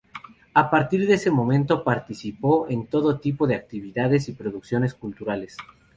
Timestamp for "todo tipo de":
2.87-3.53